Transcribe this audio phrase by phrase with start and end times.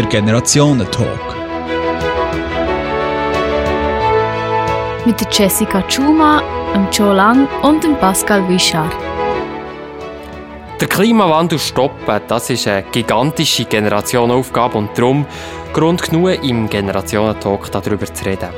[0.00, 1.36] der Generationentalk.
[5.04, 6.42] Mit der Jessica Chuma,
[6.74, 8.94] dem Joe Lang und dem Pascal Wischard.
[10.80, 15.26] Der Klimawandel stoppen, das ist eine gigantische Generationenaufgabe und darum
[15.74, 18.48] Grund genug, im Generationentalk darüber zu reden.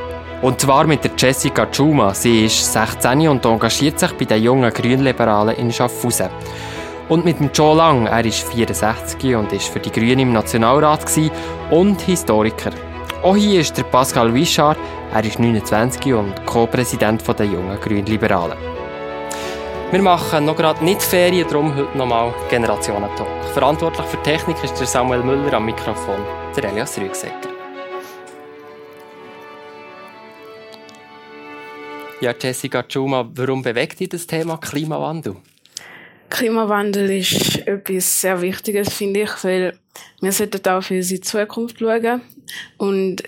[0.42, 2.14] Und zwar mit der Jessica Chuma.
[2.14, 6.28] Sie ist 16 und engagiert sich bei den jungen Grünliberalen in Schaffhausen.
[7.12, 11.04] Und mit dem Joe Lang, er ist 64 und ist für die Grünen im Nationalrat
[11.70, 12.70] und Historiker.
[13.22, 14.78] Auch hier ist der Pascal Wischard,
[15.12, 18.56] er ist 29 und Co-Präsident der jungen Grünliberalen.
[19.90, 23.28] Wir machen noch gerade nicht Ferien, darum heute nochmal Generationentalk.
[23.52, 26.24] Verantwortlich für Technik ist der Samuel Müller am Mikrofon,
[26.56, 27.50] der Elias Rügsecker.
[32.22, 35.36] Ja, Jessica Tschuma, warum bewegt dich das Thema Klimawandel?
[36.32, 39.78] Klimawandel ist etwas sehr Wichtiges, finde ich, weil
[40.22, 42.22] wir sollten auch für unsere Zukunft schauen
[42.78, 43.22] und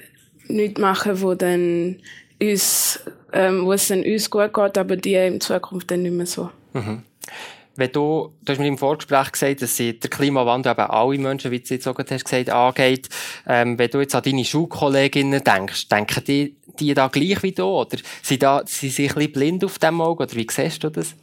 [0.48, 1.96] nichts machen, wo dann
[2.40, 3.00] uns,
[3.34, 6.48] ähm, wo es dann uns gut geht, aber die in Zukunft dann nicht mehr so.
[6.72, 7.02] Mhm.
[7.76, 11.60] Wenn du, du hast mir im Vorgespräch gesagt, dass der Klimawandel eben alle Menschen, wie
[11.60, 13.08] du jetzt auch hast angeht.
[13.46, 17.64] Ähm, wenn du jetzt an deine Schulkolleginnen denkst, denken die, die da gleich wie du?
[17.64, 20.22] Oder sind, da, sind sie ein bisschen blind auf dem Auge?
[20.22, 21.16] Oder wie siehst du das?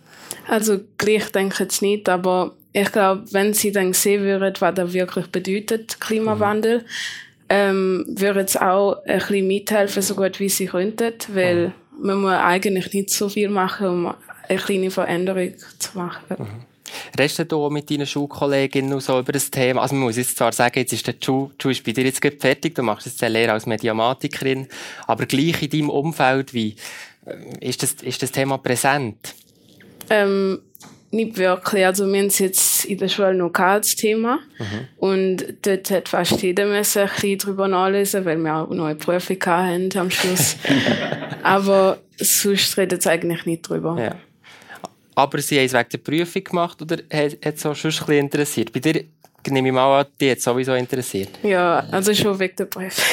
[0.47, 4.93] Also, gleich denke ich nicht, aber ich glaube, wenn sie dann sehen würden, was das
[4.93, 6.85] wirklich bedeutet, Klimawandel, mhm
[7.51, 12.07] ähm, würden sie auch ein bisschen mithelfen, so gut wie sie könnten, weil mhm.
[12.07, 14.13] man muss eigentlich nicht so viel machen, um
[14.47, 16.37] eine kleine Veränderung zu machen.
[16.37, 16.65] Mhm.
[17.19, 19.81] Redest du mit deinen Schulkolleginnen so über das Thema?
[19.81, 22.21] Also man muss jetzt zwar sagen, jetzt ist der Schuh, Schuh ist bei dir jetzt
[22.39, 24.67] fertig, du machst jetzt eine Lehre als Mediamatikerin,
[25.07, 26.75] aber gleich in deinem Umfeld, wie
[27.25, 29.35] äh, ist das, ist das Thema präsent?
[30.11, 30.59] Ähm,
[31.11, 31.85] nicht wirklich.
[31.85, 34.39] Also wir haben es jetzt in der Schule noch das Thema.
[34.57, 34.87] Mhm.
[34.97, 38.95] Und dort hat fast jeder müssen ein bisschen drüber nachlesen, weil wir auch noch eine
[38.95, 40.55] Prüfung hatten am Schluss.
[41.43, 43.97] Aber sonst redet es eigentlich nicht drüber.
[44.01, 44.15] Ja.
[45.15, 48.13] Aber Sie haben es wegen der Prüfung gemacht oder hat es auch schon ein bisschen
[48.13, 48.71] interessiert?
[48.71, 49.03] Bei dir
[49.49, 51.29] nehme ich mal an, die hat sowieso interessiert.
[51.43, 53.03] Ja, also schon wegen der Prüfung.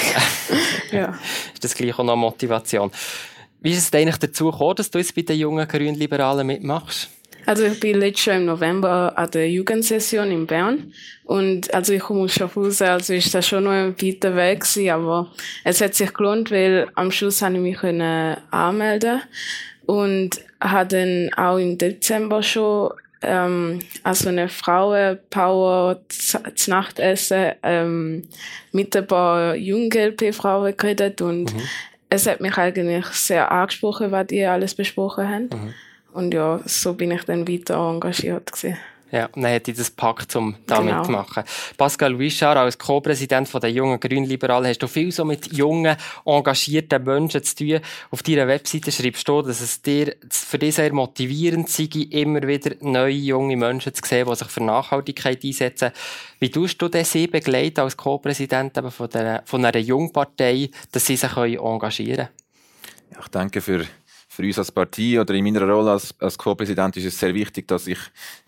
[0.92, 1.18] ja.
[1.54, 2.92] Ist das gleich auch noch Motivation?
[3.60, 7.10] Wie ist es eigentlich dazu gekommen, dass du jetzt bei den jungen Grünliberalen mitmachst?
[7.48, 10.92] Also ich bin letztes Jahr im November an der Jugendsession in Bern
[11.24, 14.90] und also ich komme aus Schaffhausen, also ist das schon noch ein weiter Weg gewesen,
[14.90, 15.32] aber
[15.64, 19.22] es hat sich gelohnt, weil am Schluss habe ich mich können anmelden
[19.86, 22.90] und habe dann auch im Dezember schon
[23.22, 28.28] ähm, also eine Frauenpower zu Nachtessen ähm,
[28.72, 31.62] mit ein paar jungen GLP-Frauen geredet und mhm.
[32.10, 35.44] Es hat mich eigentlich sehr angesprochen, was die alles besprochen haben.
[35.44, 35.74] Mhm.
[36.12, 38.50] Und ja, so bin ich dann weiter engagiert.
[38.50, 38.78] Gewesen.
[39.10, 41.04] Ja, und dann hat ich das Pakt, um damit genau.
[41.04, 41.44] zu machen.
[41.76, 45.96] Pascal Wischard, als Co-Präsident der jungen Grünliberalen, hast du viel so mit jungen,
[46.26, 47.80] engagierten Menschen zu tun.
[48.10, 52.76] Auf deiner Webseite schreibst du, dass es dir für dich sehr motivierend sei, immer wieder
[52.80, 55.90] neue, junge Menschen zu sehen, die sich für Nachhaltigkeit einsetzen.
[56.38, 59.08] Wie tust du denn sie begleiten als Co-Präsident von,
[59.44, 62.28] von einer Jungpartei, dass sie sich engagieren können?
[63.12, 63.86] Ja, ich danke für
[64.38, 67.66] für uns als Partie oder in meiner Rolle als, als Co-Präsident ist es sehr wichtig,
[67.66, 67.98] dass ich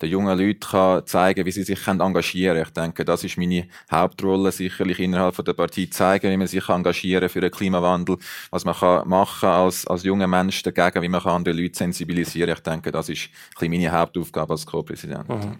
[0.01, 2.65] den jungen Leuten kann zeigen wie sie sich engagieren können.
[2.65, 7.27] Ich denke, das ist meine Hauptrolle, sicherlich innerhalb der Partie zeigen, wie man sich engagieren
[7.27, 8.17] für den Klimawandel,
[8.51, 12.53] was man kann machen als, als junger Mensch dagegen, wie man kann andere Leute sensibilisieren
[12.53, 13.27] Ich denke, das ist
[13.59, 15.27] ein meine Hauptaufgabe als Co-Präsident.
[15.27, 15.57] Mhm.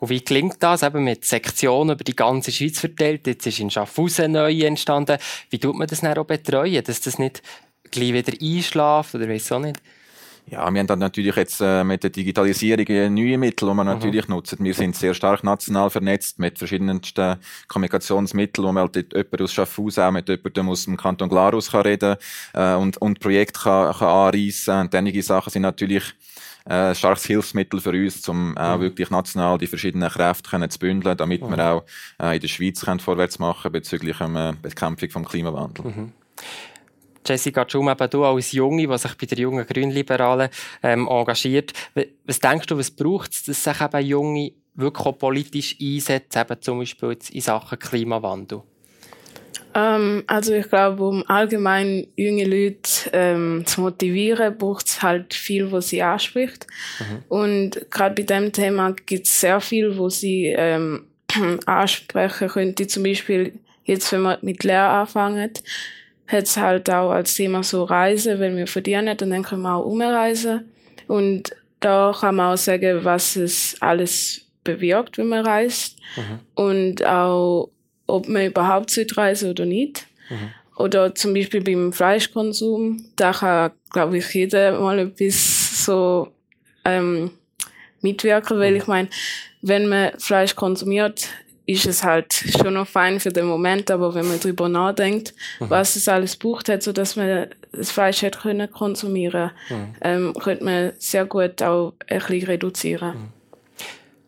[0.00, 3.26] Und wie klingt das eben mit Sektionen über die ganze Schweiz verteilt?
[3.26, 5.16] Jetzt ist in Schaffhausen neu entstanden.
[5.48, 7.40] Wie tut man das dann auch betreuen, dass das nicht
[7.92, 9.80] gleich wieder einschlafen oder weiß auch nicht?
[10.46, 14.34] Ja, wir haben dann natürlich jetzt äh, mit der Digitalisierung neue Mittel, die natürlich mhm.
[14.34, 14.58] nutzen.
[14.64, 17.36] Wir sind sehr stark national vernetzt mit verschiedensten
[17.68, 21.82] Kommunikationsmitteln, wo man halt jemand aus Schaffhausen auch mit jemandem aus dem Kanton Glarus kann
[21.82, 22.16] reden
[22.54, 24.80] äh, und, und Projekte kann, kann anreissen.
[24.80, 26.12] Und einige Sachen sind natürlich
[26.66, 28.82] äh, ein starkes Hilfsmittel für uns, um auch mhm.
[28.82, 31.56] wirklich national die verschiedenen Kräfte können zu bündeln, damit mhm.
[31.56, 31.84] wir auch
[32.20, 35.84] äh, in der Schweiz können vorwärts machen bezüglich der äh, Bekämpfung vom Klimawandel.
[35.84, 36.12] Mhm.
[37.24, 40.48] Jessica Schum, eben du als Junge, die sich bei der jungen Grünliberalen
[40.82, 41.72] ähm, engagiert.
[42.26, 46.62] Was denkst du, was braucht es, dass sich eben Junge wirklich auch politisch einsetzen, eben
[46.62, 48.62] zum Beispiel in Sachen Klimawandel?
[49.74, 55.72] Ähm, also ich glaube, um allgemein junge Leute ähm, zu motivieren, braucht es halt viel,
[55.72, 56.66] was sie anspricht.
[56.98, 57.22] Mhm.
[57.28, 61.06] Und gerade bei dem Thema gibt es sehr viel, wo sie ähm,
[61.66, 62.86] ansprechen könnte.
[62.86, 63.52] Zum Beispiel
[63.84, 65.62] jetzt, wenn man mit Lehre anfängt,
[66.32, 69.84] hat es halt auch als Thema so Reisen, wenn wir verdienen dann können wir auch
[69.84, 70.70] umreisen.
[71.06, 75.98] Und da kann man auch sagen, was es alles bewirkt, wenn man reist.
[76.16, 76.38] Mhm.
[76.54, 77.70] Und auch
[78.06, 80.06] ob man überhaupt reisen oder nicht.
[80.28, 80.50] Mhm.
[80.76, 86.28] Oder zum Beispiel beim Fleischkonsum, da kann, glaube ich, jeder mal etwas so
[86.84, 87.30] ähm,
[88.00, 88.76] mitwirken, weil mhm.
[88.78, 89.08] ich meine,
[89.60, 91.28] wenn man Fleisch konsumiert,
[91.66, 95.70] ist es halt schon noch fein für den Moment, aber wenn man drüber nachdenkt, mhm.
[95.70, 99.94] was es alles braucht hat, so dass man das Fleisch hätte können konsumieren, mhm.
[100.00, 103.16] ähm, könnte man sehr gut auch ein bisschen reduzieren.
[103.16, 103.28] Mhm.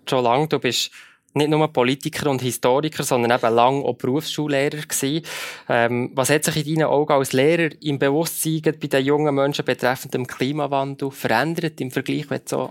[0.09, 0.91] Schon lange, du bist
[1.35, 5.25] nicht nur Politiker und Historiker, sondern eben lang auch Berufsschullehrer gewesen.
[5.69, 9.65] Ähm, was hat sich in deinen Augen als Lehrer im Bewusstsein bei den jungen Menschen
[9.65, 12.71] betreffend dem Klimawandel verändert im Vergleich, wenn du so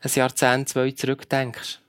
[0.00, 1.80] ein Jahrzehnt, zwei zurückdenkst?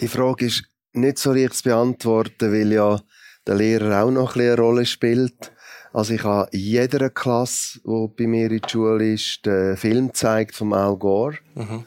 [0.00, 3.00] Die Frage ist nicht so leicht zu beantworten, weil ja
[3.46, 5.52] der Lehrer auch noch eine Rolle spielt.
[5.92, 10.08] Also ich habe in jeder Klasse, die bei mir in der Schule ist, den Film
[10.08, 11.38] gezeigt vom Al Gore.
[11.54, 11.84] Mhm.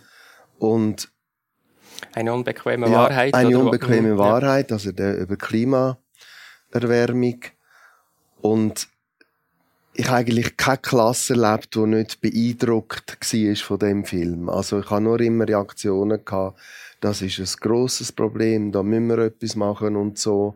[0.59, 1.09] Und
[2.13, 3.33] eine unbequeme ja, Wahrheit.
[3.33, 4.17] Eine unbequeme mhm.
[4.17, 7.39] Wahrheit, also der, über Klimaerwärmung.
[8.41, 8.87] Und
[9.93, 14.49] ich habe eigentlich keine Klasse erlebt, die nicht beeindruckt war von dem Film.
[14.49, 16.59] Also ich habe nur immer Reaktionen gehabt,
[16.99, 20.55] das ist ein grosses Problem, da müssen wir etwas machen und so.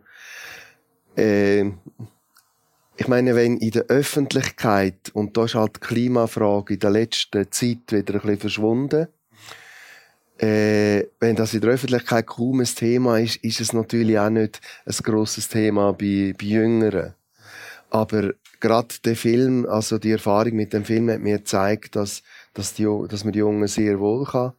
[1.15, 1.65] Äh,
[2.97, 7.51] ich meine, wenn in der Öffentlichkeit, und da ist halt die Klimafrage in der letzten
[7.51, 9.07] Zeit wieder ein bisschen verschwunden,
[10.37, 14.61] äh, wenn das in der Öffentlichkeit kaum ein Thema ist, ist es natürlich auch nicht
[14.85, 17.13] ein grosses Thema bei, bei Jüngeren.
[17.89, 22.73] Aber gerade der Film, also die Erfahrung mit dem Film hat mir gezeigt, dass, dass,
[22.73, 24.53] die, dass man die Jungen sehr wohl kann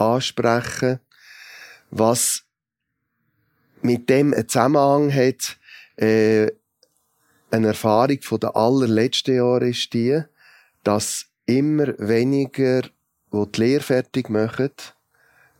[0.00, 1.00] ansprechen
[1.90, 2.44] Was
[3.82, 5.58] mit dem einen Zusammenhang hat,
[5.96, 6.50] äh,
[7.50, 10.22] eine Erfahrung von den allerletzten Jahren ist die,
[10.84, 12.82] dass immer weniger,
[13.32, 14.70] die die Lehre fertig machen,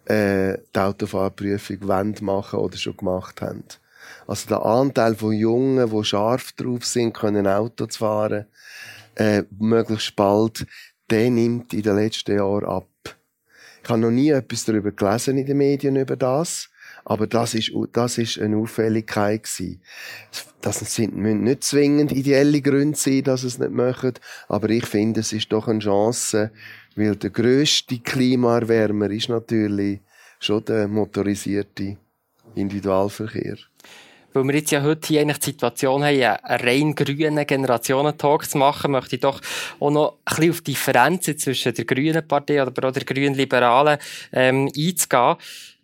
[0.05, 1.79] äh, die Autofahrprüfung
[2.21, 3.65] machen oder schon gemacht haben.
[4.26, 8.47] Also der Anteil von Jungen, die scharf drauf sind, können Auto zu fahren,
[9.17, 10.67] äh, möglichst bald,
[11.11, 12.89] der nimmt in den letzten Jahren ab.
[13.82, 16.69] Ich habe noch nie etwas darüber gelesen in den Medien über das,
[17.05, 19.81] aber das ist, das ist eine Auffälligkeit gewesen.
[20.61, 24.15] Das sind, müssen nicht zwingend ideelle Gründe sein, dass es nicht machen,
[24.49, 26.50] aber ich finde, es ist doch eine Chance,
[26.97, 30.00] weil der grösste Klimaerwärmer ist natürlich
[30.38, 31.97] schon der motorisierte
[32.55, 33.56] Individualverkehr.
[34.32, 38.59] Weil wir jetzt ja heute hier eigentlich die Situation haben, einen rein grünen Generationentalk zu
[38.59, 39.41] machen, möchte ich doch
[39.81, 43.35] auch noch ein bisschen auf die Differenzen zwischen der grünen Partei oder auch der grünen
[43.35, 43.99] Liberalen
[44.32, 45.37] ähm, einzugehen.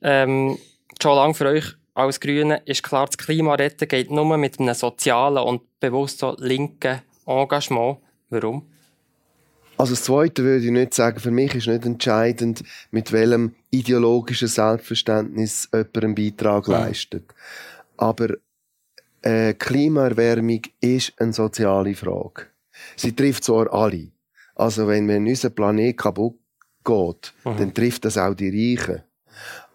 [0.02, 0.58] Ähm,
[1.02, 1.64] schon lange für euch
[1.94, 7.00] als Grüne ist klar, das Klimaretten geht nur mit einem sozialen und bewusst so linken
[7.26, 7.98] Engagement.
[8.28, 8.66] Warum?
[9.78, 11.20] Also das Zweite würde ich nicht sagen.
[11.20, 16.80] Für mich ist nicht entscheidend, mit welchem ideologischen Selbstverständnis jemand einen Beitrag ja.
[16.80, 17.24] leistet.
[17.96, 18.28] Aber
[19.22, 22.46] äh, Klimaerwärmung ist eine soziale Frage.
[22.96, 24.10] Sie trifft zwar alle.
[24.54, 26.38] Also wenn, wenn unser Planet kaputt
[26.84, 27.56] geht, mhm.
[27.56, 29.02] dann trifft das auch die Reichen.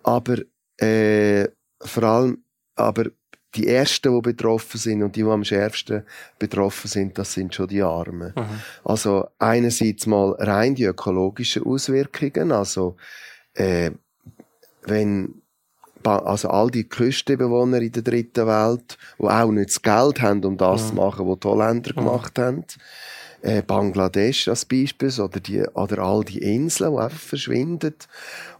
[0.04, 0.38] Aber
[0.78, 1.48] äh,
[1.80, 2.44] vor allem,
[2.76, 3.06] aber
[3.56, 6.04] die ersten, die betroffen sind und die, die am schärfsten
[6.40, 8.34] betroffen sind, das sind schon die Armen.
[8.36, 8.62] Mhm.
[8.84, 12.96] Also einerseits mal rein die ökologischen Auswirkungen, also
[13.54, 13.92] äh,
[14.84, 15.41] wenn
[16.08, 20.58] also all die Küstenbewohner in der dritten Welt, die auch nicht das Geld haben, um
[20.58, 20.88] das mhm.
[20.88, 22.00] zu machen, was die Holländer mhm.
[22.00, 22.66] gemacht haben,
[23.42, 27.96] äh, Bangladesch als Beispiel, oder, die, oder all die Inseln, die einfach verschwinden.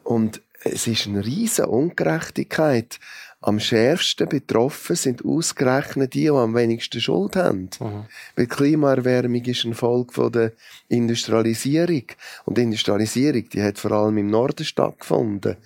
[0.04, 3.00] Und es ist eine riesige Ungerechtigkeit
[3.42, 7.70] am schärfsten betroffen sind ausgerechnet die, die am wenigsten Schuld haben.
[7.80, 8.06] Mhm.
[8.36, 10.52] Weil Klimaerwärmung ist eine Folge von der
[10.90, 12.04] Industrialisierung.
[12.46, 15.58] Und die Industrialisierung, die hat vor allem im Norden stattgefunden.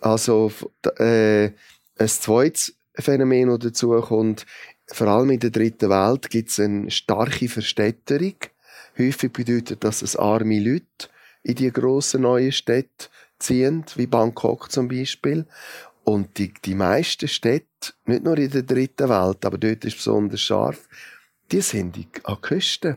[0.00, 0.52] Also,
[0.98, 1.50] äh,
[1.98, 4.46] ein zweites Phänomen, das dazu kommt,
[4.90, 8.36] vor allem in der dritten Welt gibt es eine starke Verstädterung.
[8.98, 11.08] Häufig bedeutet das, dass arme Leute
[11.42, 15.46] in die grossen neuen Städte ziehen, wie Bangkok zum Beispiel.
[16.04, 19.96] Und die, die meisten Städte, nicht nur in der dritten Welt, aber dort ist es
[19.96, 20.88] besonders scharf,
[21.52, 22.96] die sind an Küsten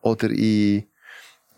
[0.00, 0.84] oder in,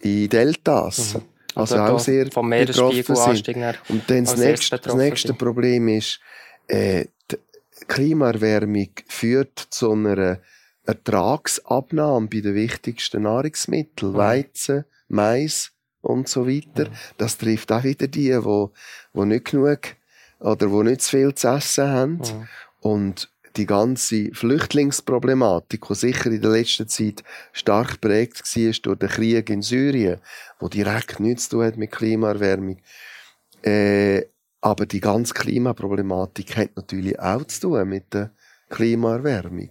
[0.00, 1.14] in Deltas.
[1.14, 1.22] Mhm.
[1.54, 3.48] Also, auch sehr vom betroffen sind.
[3.88, 6.20] Und dann das nächste, das nächste Problem ist,
[6.66, 7.36] äh, die
[7.86, 10.40] Klimaerwärmung führt zu einer
[10.86, 14.16] Ertragsabnahme bei den wichtigsten Nahrungsmitteln, mhm.
[14.16, 16.88] Weizen, Mais und so weiter.
[16.88, 16.94] Mhm.
[17.18, 18.66] Das trifft auch wieder die, die,
[19.14, 19.80] die nicht genug
[20.40, 22.12] oder die nicht zu viel zu essen haben.
[22.16, 22.48] Mhm.
[22.80, 29.08] Und die ganze Flüchtlingsproblematik, die sicher in der letzten Zeit stark prägt war durch den
[29.08, 30.20] Krieg in Syrien,
[30.58, 32.78] wo direkt nichts zu tun hat mit Klimaerwärmung.
[33.62, 34.22] Äh,
[34.60, 38.32] aber die ganze Klimaproblematik hat natürlich auch zu tun mit der
[38.70, 39.70] Klimaerwärmung.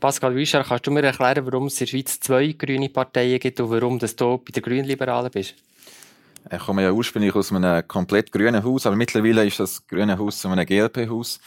[0.00, 3.60] Pascal Wüscher, kannst du mir erklären, warum es in der Schweiz zwei grüne Parteien gibt
[3.60, 5.54] und warum du bei den Grünliberalen bist?
[6.50, 10.38] Ich komme ja ursprünglich aus einem komplett grünen Haus, aber mittlerweile ist das grüne Haus
[10.38, 11.40] zu einem GLP-Haus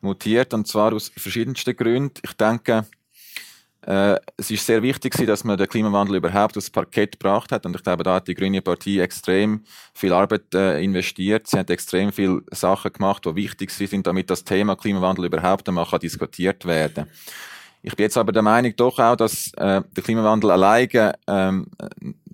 [0.00, 2.20] mutiert und zwar aus verschiedensten Gründen.
[2.24, 2.86] Ich denke,
[3.86, 7.76] äh, es ist sehr wichtig, dass man den Klimawandel überhaupt aufs Parkett gebracht hat und
[7.76, 9.62] ich glaube, da hat die Grüne Partei extrem
[9.94, 11.46] viel Arbeit äh, investiert.
[11.46, 15.86] Sie hat extrem viele Sachen gemacht, die wichtig sind, damit das Thema Klimawandel überhaupt einmal
[16.00, 17.08] diskutiert werden kann.
[17.82, 21.66] Ich bin jetzt aber der Meinung doch auch, dass äh, der Klimawandel alleine ähm,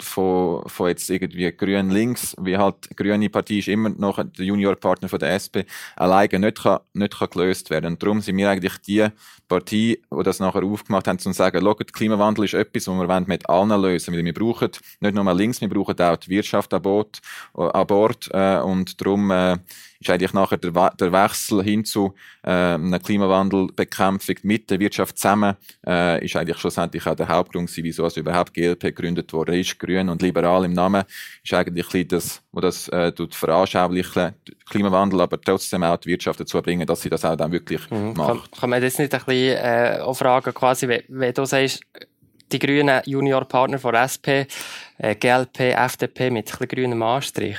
[0.01, 4.45] von, von jetzt irgendwie grün links, wie halt die grüne Partei ist immer noch der
[4.45, 7.93] Juniorpartner von der SP, alleine nicht kann, nicht kann gelöst werden.
[7.93, 9.07] Und darum sind wir eigentlich die
[9.47, 13.49] Partei, die das nachher aufgemacht haben, zu sagen, schaut, Klimawandel ist etwas, was wir mit
[13.49, 14.71] allen lösen weil wir brauchen
[15.01, 17.21] nicht nur mal links, wir brauchen auch die Wirtschaft an Bord,
[17.53, 19.59] an Bord äh, und darum äh,
[20.01, 25.57] ist eigentlich nachher der, der Wechsel hin zu äh, einer Klimawandelbekämpfung mit der Wirtschaft zusammen,
[25.87, 29.79] äh, ist eigentlich schlussendlich auch der Hauptgrund wieso es überhaupt GLP gegründet worden ist.
[29.79, 31.05] Grün und liberal im Namen
[31.43, 34.35] ist eigentlich das, wo das äh, tut veranschaulichen,
[34.69, 38.15] Klimawandel, aber trotzdem auch die Wirtschaft dazu bringen, dass sie das auch dann wirklich mhm.
[38.15, 38.51] macht.
[38.51, 41.83] Kann, kann man das nicht ein bisschen äh, auch fragen, quasi, wenn, wenn du sagst,
[42.53, 44.47] die grünen Juniorpartner von SP,
[44.99, 47.59] äh, GLP, FDP mit ein bisschen grünem Anstrich?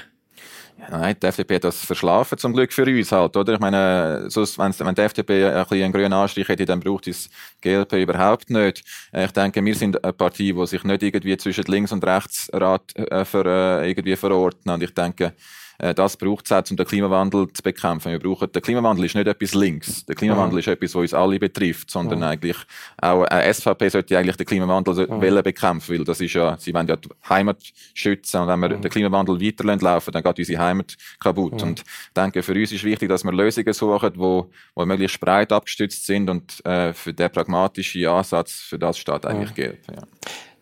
[0.89, 3.54] Nein, die FDP hat das verschlafen, zum Glück für uns halt, oder?
[3.54, 7.30] Ich meine, sonst, wenn die FDP ein bisschen einen grünen Anstrich hätte, dann braucht es
[7.62, 8.84] GLP überhaupt nicht.
[9.13, 12.96] Ich denke, wir sind eine Partei, die sich nicht irgendwie zwischen links und rechts Rat
[12.96, 14.75] äh, für, äh, irgendwie verordnet.
[14.75, 15.32] Und ich denke, äh,
[15.77, 18.12] das braucht es auch, um den Klimawandel zu bekämpfen.
[18.12, 20.05] Wir brauchen, der Klimawandel ist nicht etwas links.
[20.05, 20.60] Der Klimawandel mhm.
[20.60, 22.25] ist etwas, was uns alle betrifft, sondern mhm.
[22.25, 22.58] eigentlich
[22.98, 25.44] auch eine SVP sollte eigentlich den Klimawandel mhm.
[25.44, 27.58] bekämpfen, weil das ist ja, sie wollen ja die Heimat
[27.94, 28.82] schützen und wenn wir mhm.
[28.82, 31.62] den Klimawandel weiter laufen, dann geht unsere Heimat kaputt.
[31.62, 35.51] Und ich denke, für uns ist wichtig, dass wir Lösungen suchen, wo, wo möglichst breit
[35.51, 39.53] abgestützt sind und äh, für den pragmatischen Ansatz, für das steht eigentlich.
[39.53, 39.79] Geld.
[39.89, 40.03] Ja.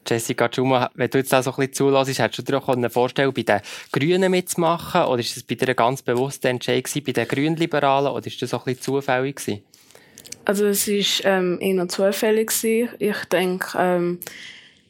[0.07, 3.33] Jessica Schuma, wenn du jetzt auch so ein bisschen zulässt, hättest du dir auch vorstellen
[3.33, 5.03] bei den Grünen mitzumachen?
[5.05, 8.11] Oder ist das bei dir ein ganz bewusster Entscheid bei den Grünliberalen?
[8.11, 9.63] Oder ist das auch ein bisschen zufällig gewesen?
[10.45, 12.49] Also es war ähm, eher zufällig.
[12.49, 12.89] Gewesen.
[12.99, 14.19] Ich denke, ähm,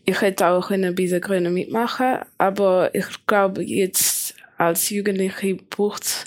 [0.05, 6.25] ich hätte auch bei den Grünen mitmachen aber ich glaube, jetzt als Jugendliche braucht es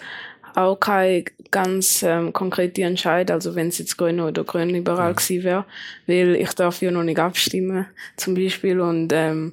[0.56, 5.64] auch keine ganz ähm, konkrete Entscheidung, also wenn es jetzt grün oder grün-liberal gewesen wäre,
[6.06, 7.86] weil ich darf ja noch nicht abstimmen,
[8.16, 9.52] zum Beispiel, und ähm,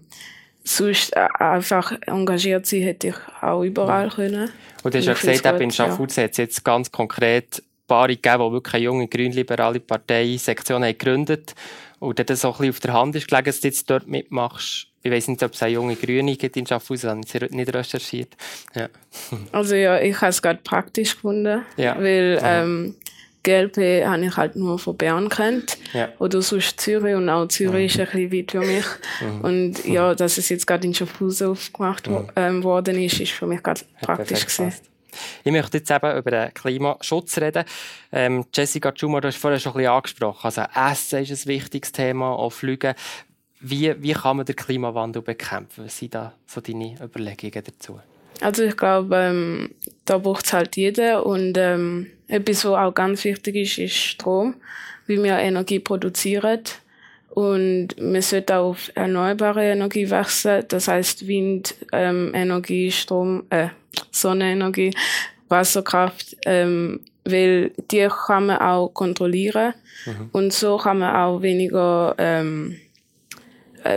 [0.64, 4.50] sonst äh, einfach engagiert sein hätte ich auch überall können.
[4.84, 6.24] Und du hast ja gesagt, gut, in Schaffhausen ja.
[6.24, 11.54] hat jetzt ganz konkret Paare gegeben, die wirklich eine junge grün-liberale Partei-Sektion gegründet
[12.00, 14.88] und dann so ein bisschen auf der Hand ist gelegen, dass du jetzt dort mitmachst
[15.04, 18.36] ich weiß nicht, ob es eine junge Grüne gibt in Schaffhausen, habe ich nicht recherchiert.
[18.74, 18.90] Ja.
[19.52, 21.96] Also ja, ich habe es gerade praktisch gefunden, ja.
[22.00, 22.96] weil ähm,
[23.44, 26.10] GLP habe ich halt nur von Bern kennt ja.
[26.20, 28.04] oder sonst Zürich und auch Zürich mhm.
[28.04, 28.86] ist ein bisschen weit für mich.
[29.22, 29.42] Mhm.
[29.42, 32.30] Und ja, dass es jetzt gerade in Schaffhausen aufgemacht mhm.
[32.36, 34.74] ähm, worden ist, ist für mich gerade praktisch gewesen.
[35.44, 37.66] Ich möchte jetzt eben über den Klimaschutz reden.
[38.12, 40.46] Ähm, Jessica Schumer, du hast vorher schon ein bisschen angesprochen.
[40.46, 42.96] Also Essen ist ein wichtiges Thema, auch Flüge.
[43.65, 45.86] Wie, wie kann man den Klimawandel bekämpfen?
[45.86, 48.00] Was sind da so deine Überlegungen dazu?
[48.41, 49.70] Also ich glaube, ähm,
[50.03, 54.55] da braucht es halt jeder und ähm, etwas, was auch ganz wichtig ist, ist Strom,
[55.08, 56.60] wie wir Energie produzieren
[57.29, 63.70] und man sollte auch auf erneuerbare Energie wechseln, das heißt Windenergie, ähm, Strom, äh,
[64.12, 64.93] Sonnenenergie,
[65.48, 69.74] Wasserkraft, ähm, weil die kann man auch kontrollieren
[70.05, 70.29] mhm.
[70.34, 72.83] und so kann man auch weniger ähm, äh,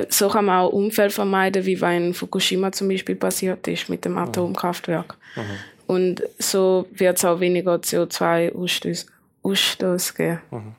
[0.08, 4.04] so kann man auch Unfälle vermeiden, wie wenn in Fukushima zum Beispiel passiert ist mit
[4.04, 4.18] dem mhm.
[4.18, 5.16] Atomkraftwerk.
[5.36, 5.42] Mhm.
[5.86, 10.40] Und so wird es auch weniger CO2-Ausstoß geben.
[10.50, 10.74] Mhm.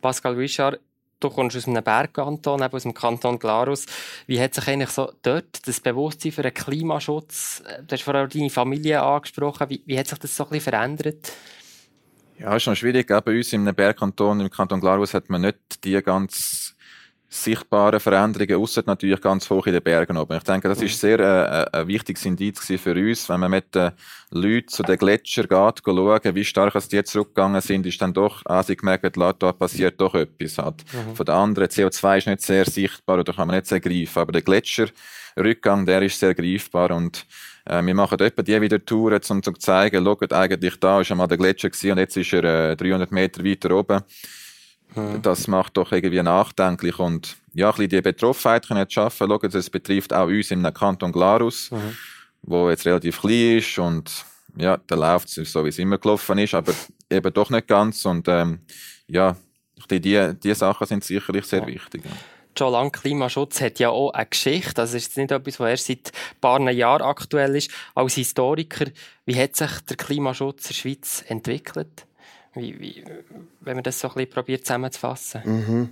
[0.00, 0.80] Pascal Wischard,
[1.20, 3.86] du kommst aus einem Bergkanton, aus dem Kanton Glarus.
[4.26, 8.26] Wie hat sich eigentlich so dort das Bewusstsein für den Klimaschutz, äh, du hast vorher
[8.26, 11.32] deine Familie angesprochen, wie, wie hat sich das so ein bisschen verändert?
[12.38, 13.06] Ja, ist schon schwierig.
[13.06, 16.59] Bei uns im Bergkanton, im Kanton Glarus, hat man nicht die ganz
[17.32, 20.36] sichtbaren Veränderungen, ausser natürlich ganz hoch in den Bergen oben.
[20.36, 20.86] Ich denke, das mhm.
[20.86, 23.92] ist sehr äh, ein wichtiges Indiz für uns, wenn man mit den
[24.32, 28.44] Leuten zu den Gletschern geht, schauen, wie stark die jetzt zurückgegangen sind, ist dann doch,
[28.46, 30.58] als ich gemerkt habe, da passiert doch etwas.
[30.58, 30.84] Halt.
[30.92, 31.14] Mhm.
[31.14, 34.32] Von den anderen, CO2 ist nicht sehr sichtbar oder kann man nicht sehr greifen, aber
[34.32, 37.26] der Gletscherrückgang, der ist sehr greifbar und
[37.64, 41.28] äh, wir machen etwa die wieder Touren, um zu zeigen, schaut, eigentlich da ist einmal
[41.28, 44.02] der Gletscher gewesen und jetzt ist er äh, 300 Meter weiter oben.
[44.94, 45.22] Mhm.
[45.22, 49.28] Das macht doch irgendwie nachdenklich und ja, ein bisschen die Betroffenheit können schaffen.
[49.28, 51.96] Schauen, das betrifft auch uns im Kanton Glarus, mhm.
[52.42, 54.24] wo jetzt relativ klein ist und
[54.56, 56.72] ja, der läuft so, wie es immer gelaufen ist, aber
[57.08, 58.04] eben doch nicht ganz.
[58.04, 58.60] Und ähm,
[59.06, 59.36] ja,
[59.90, 61.66] die, die Sachen sind sicherlich sehr ja.
[61.66, 62.04] wichtig.
[62.04, 62.10] Ja.
[62.58, 64.74] Schon lange Klimaschutz hat ja auch eine Geschichte.
[64.74, 67.70] Das ist nicht etwas, was erst seit ein paar Jahren aktuell ist.
[67.94, 68.86] Als Historiker,
[69.24, 72.06] wie hat sich der Klimaschutz in der Schweiz entwickelt?
[72.54, 73.04] Wie, wie,
[73.60, 75.42] wenn man das so ein bisschen probiert zusammenzufassen.
[75.44, 75.90] Mhm.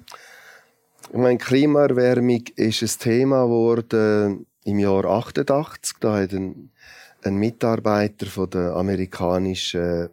[1.10, 5.96] Ich meine, Klimaerwärmung ist ein Thema geworden im Jahr 88.
[6.00, 6.70] Da hat ein,
[7.22, 10.10] ein Mitarbeiter von der amerikanischen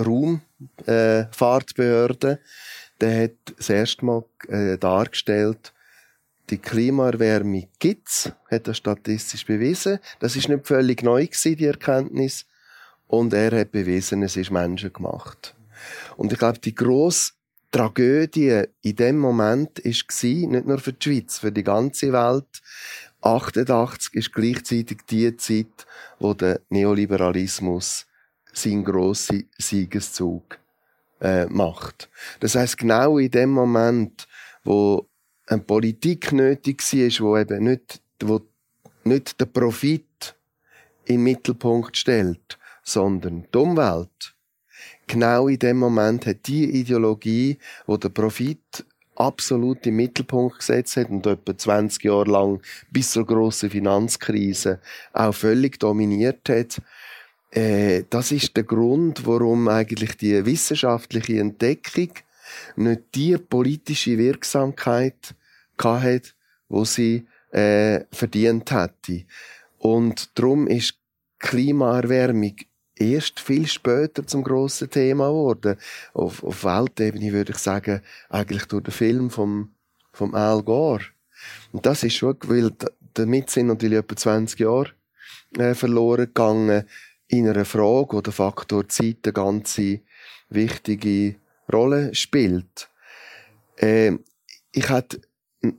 [0.00, 2.38] Raumfahrtbehörde, äh,
[3.00, 5.72] der hat das erste Mal äh, dargestellt,
[6.50, 9.98] die Klimaerwärmung gibt's, hat er statistisch bewiesen.
[10.20, 12.46] Das ist nicht völlig neu gewesen, die Erkenntnis.
[13.08, 15.54] Und er hat bewiesen, es ist menschengemacht.
[16.16, 17.32] Und ich glaube, die grosse
[17.70, 22.62] Tragödie in dem Moment ist gsi, nicht nur für die Schweiz, für die ganze Welt.
[23.22, 25.86] 88 ist gleichzeitig die Zeit,
[26.18, 28.06] wo der Neoliberalismus
[28.52, 30.58] seinen grossen Siegeszug
[31.20, 32.08] äh, macht.
[32.40, 34.26] Das heißt genau in dem Moment,
[34.64, 35.08] wo
[35.46, 38.40] eine Politik nötig war, wo eben nicht, wo
[39.04, 40.34] nicht den Profit
[41.04, 44.35] im Mittelpunkt stellt, sondern die Umwelt.
[45.06, 48.84] Genau in dem Moment hat die Ideologie, wo der Profit
[49.14, 54.80] absolut im Mittelpunkt gesetzt hat und etwa 20 Jahre lang bis zur grossen Finanzkrise
[55.12, 56.82] auch völlig dominiert hat,
[57.50, 62.10] äh, das ist der Grund, warum eigentlich die wissenschaftliche Entdeckung
[62.76, 65.34] nicht die politische Wirksamkeit
[65.82, 66.34] hat,
[66.68, 69.24] wo sie äh, verdient hätte.
[69.78, 70.98] Und darum ist
[71.38, 72.56] Klimaerwärmung
[72.96, 75.76] erst viel später zum grossen Thema geworden.
[76.14, 79.70] Auf, auf Weltebene würde ich sagen, eigentlich durch den Film vom,
[80.12, 81.04] vom Al Gore.
[81.72, 82.72] Und das ist schon, weil
[83.14, 84.90] damit sind natürlich etwa 20 Jahre
[85.58, 86.84] äh, verloren gegangen
[87.28, 90.00] in einer Frage, wo der Faktor Zeit eine ganze
[90.48, 91.36] wichtige
[91.72, 92.88] Rolle spielt.
[93.76, 94.12] Äh,
[94.72, 95.20] ich hatte,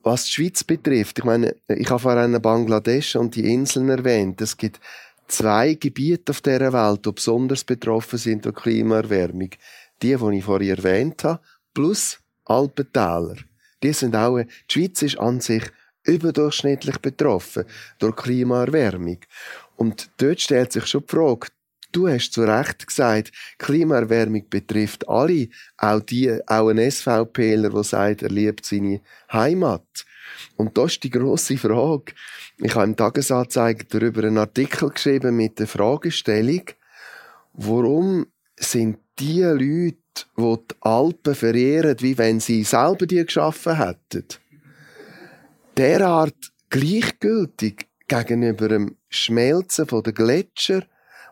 [0.03, 4.41] was die Schweiz betrifft, ich meine, ich habe vorhin Bangladesch und die Inseln erwähnt.
[4.41, 4.80] Es gibt
[5.28, 9.52] zwei Gebiete auf dieser Welt, die besonders betroffen sind durch Klimaerwärmung.
[10.02, 11.42] Die, die ich vorhin erwähnt habe,
[11.74, 13.38] plus Alpentäler.
[13.84, 15.63] Die sind auch, die Schweiz ist an sich
[16.04, 17.66] überdurchschnittlich betroffen
[18.00, 19.20] durch Klimaerwärmung.
[19.76, 21.48] Und dort stellt sich schon die Frage,
[21.92, 28.24] du hast zu Recht gesagt, Klimaerwärmung betrifft alle, auch die, auch ein SVPler, der sagt,
[28.24, 30.06] er liebt seine Heimat.
[30.56, 32.13] Und das ist die grosse Frage.
[32.58, 36.63] Ich habe im Tagesanzeiger darüber einen Artikel geschrieben mit der Fragestellung,
[37.54, 39.97] warum sind die Leute,
[40.38, 44.26] die die Alpen verehren, wie wenn sie selber die geschaffen hätten,
[45.78, 50.84] derart gleichgültig gegenüber dem Schmelzen der Gletscher,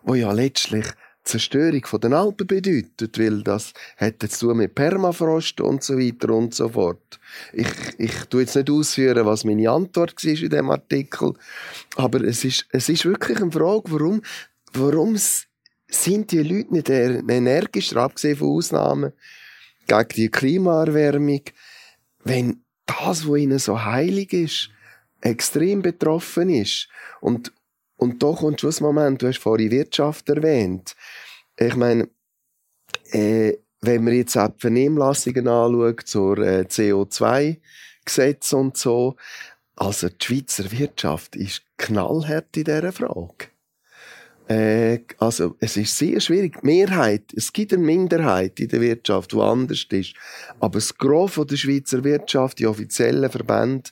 [0.04, 0.86] wo ja letztlich
[1.26, 6.54] Zerstörung den Alpen bedeutet, weil das hat zu tun mit Permafrost und so weiter und
[6.54, 7.20] so fort.
[7.52, 11.34] Ich, ich tu jetzt nicht ausführen, was meine Antwort war in dem Artikel,
[11.96, 14.22] aber es ist, es ist wirklich eine Frage, warum,
[14.74, 19.14] warum sind die Leute nicht energischer, abgesehen von Ausnahmen,
[19.88, 21.42] gegen die Klimaerwärmung,
[22.24, 24.70] wenn das, was ihnen so heilig ist,
[25.22, 26.88] extrem betroffen ist.
[27.20, 27.52] Und,
[28.06, 30.96] und da kommt schon das Moment, du hast vorhin Wirtschaft erwähnt.
[31.58, 32.08] Ich meine,
[33.12, 39.16] äh, wenn man jetzt auch die Vernehmlassungen anschaut zur äh, CO2-Gesetz und so,
[39.76, 43.48] also die Schweizer Wirtschaft ist knallhart in dieser Frage.
[44.48, 46.62] Äh, also, es ist sehr schwierig.
[46.64, 50.14] Mehrheit, es gibt eine Minderheit in der Wirtschaft, die anders ist.
[50.60, 53.90] Aber das Gros der Schweizer Wirtschaft, die offiziellen Verbände,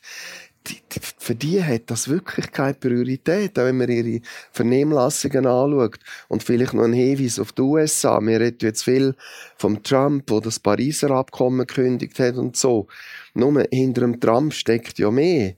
[0.68, 4.22] die, die, für die hat das wirklich keine Priorität, auch wenn man ihre
[4.52, 6.00] Vernehmlassungen anschaut.
[6.28, 8.20] Und vielleicht noch ein Hinweis auf die USA.
[8.22, 9.16] Wir reden jetzt viel
[9.58, 12.88] vom Trump, der das Pariser Abkommen gekündigt hat und so.
[13.34, 15.56] Nur hinter dem Trump steckt ja mehr.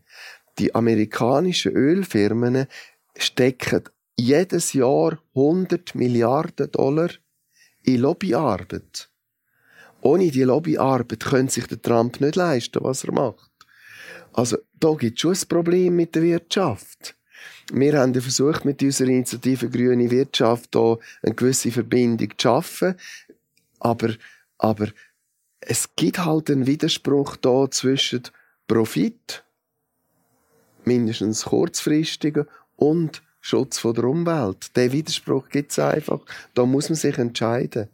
[0.57, 2.65] Die amerikanischen Ölfirmen
[3.17, 3.83] stecken
[4.17, 7.09] jedes Jahr 100 Milliarden Dollar
[7.83, 9.09] in Lobbyarbeit.
[10.01, 13.54] Ohne die Lobbyarbeit könnte sich der Trump nicht leisten, was er macht.
[14.35, 17.15] Also, da gibt es schon ein Problem mit der Wirtschaft.
[17.71, 22.95] Wir haben versucht, mit unserer Initiative Grüne Wirtschaft hier eine gewisse Verbindung zu schaffen.
[23.79, 24.13] Aber,
[24.57, 24.89] aber
[25.61, 28.23] es gibt halt einen Widerspruch da zwischen
[28.67, 29.45] Profit,
[30.83, 32.45] mindestens kurzfristigen,
[32.75, 34.75] und Schutz der Umwelt.
[34.75, 36.19] Der Widerspruch gibt es einfach.
[36.53, 37.87] Da muss man sich entscheiden.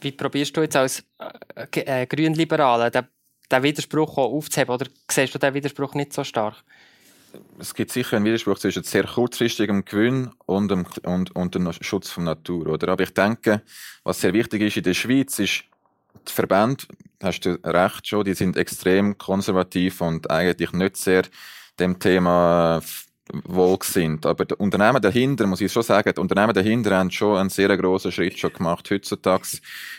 [0.00, 1.04] Wie probierst du jetzt als
[1.54, 3.06] äh, äh Grünliberaler den
[3.50, 4.74] den Widerspruch aufzuheben?
[4.74, 6.64] Oder siehst du den Widerspruch nicht so stark?
[7.58, 12.10] es gibt sicher einen Widerspruch zwischen sehr kurzfristigem Gewinn und dem, und, und dem Schutz
[12.10, 12.88] von Natur, oder?
[12.88, 13.62] Aber ich denke,
[14.04, 15.64] was sehr wichtig ist in der Schweiz, ist,
[16.28, 16.84] die Verbände,
[17.22, 21.22] hast du recht schon, die sind extrem konservativ und eigentlich nicht sehr
[21.78, 22.80] dem Thema
[23.32, 24.24] wohl sind.
[24.26, 27.76] Aber die Unternehmen dahinter, muss ich schon sagen, die Unternehmen dahinter haben schon einen sehr
[27.76, 28.88] grossen Schritt schon gemacht.
[28.90, 29.48] Heutzutage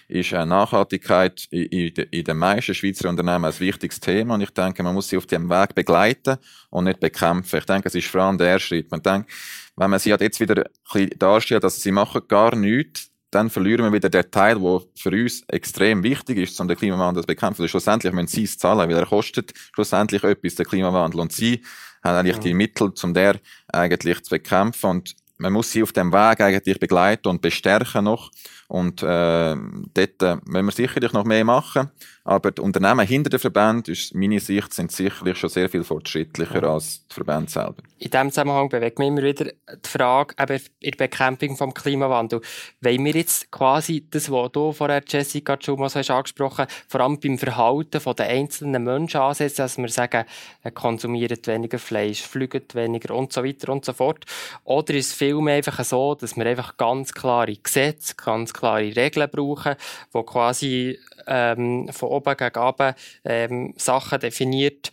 [0.07, 4.93] ist Nachhaltigkeit in, in den meisten Schweizer Unternehmen ein wichtiges Thema und ich denke, man
[4.93, 6.37] muss sie auf dem Weg begleiten
[6.69, 7.57] und nicht bekämpfen.
[7.59, 8.91] Ich denke, es ist vor allem der Schritt.
[8.91, 9.29] Man denkt,
[9.75, 13.49] wenn man sie halt jetzt wieder ein bisschen darstellt, dass sie machen gar nichts, dann
[13.49, 17.27] verlieren wir wieder den Teil, der für uns extrem wichtig ist, um den Klimawandel zu
[17.27, 17.61] bekämpfen.
[17.61, 21.19] Also schlussendlich müssen sie es zahlen, weil er kostet schlussendlich etwas, der Klimawandel.
[21.19, 21.61] Und sie
[22.07, 24.89] haben eigentlich die Mittel, um der eigentlich zu bekämpfen.
[24.89, 28.31] Und man muss sie auf dem Weg eigentlich begleiten und bestärken noch.
[28.67, 29.55] Und äh,
[29.93, 31.89] dort äh, müssen wir sicherlich noch mehr machen.
[32.27, 36.61] Aber die Unternehmen hinter den Verbänden, aus meiner Sicht, sind sicherlich schon sehr viel fortschrittlicher
[36.61, 36.73] ja.
[36.73, 37.77] als die Verbände selber.
[37.99, 42.45] In diesem Zusammenhang bewegt mich immer wieder die Frage eben in der Bekämpfung des Klimawandels.
[42.81, 47.37] Wollen wir jetzt quasi das, was du vorher, Jessica Schumas, hast angesprochen vor allem beim
[47.37, 50.25] Verhalten der einzelnen Menschen ansetzen, dass wir sagen,
[50.63, 54.25] äh, konsumiert weniger Fleisch, fliegt weniger und so weiter und so fort?
[54.65, 59.29] Oder ist es vielmehr einfach so, dass wir einfach ganz klare Gesetze, ganz klare Regeln
[59.31, 59.75] brauchen,
[60.13, 64.91] die quasi ähm, von oben gegen unten ähm, Sachen definiert.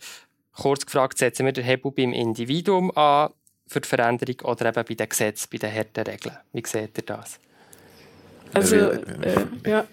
[0.53, 3.31] Kurz gefragt, setzen wir den Hebel beim Individuum an
[3.67, 6.37] für die Veränderung oder eben bei den Gesetzen, bei den harten Regeln?
[6.53, 7.39] Wie seht ihr das?
[8.53, 9.85] Also, äh, ja.